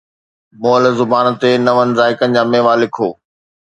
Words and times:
مئل 0.61 0.83
زبان 0.99 1.27
تي 1.41 1.51
نون 1.65 1.87
ذائقن 1.97 2.29
جا 2.35 2.43
ميوا 2.51 2.73
لکو 2.81 3.07